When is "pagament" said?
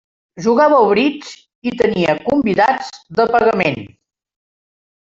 3.37-3.81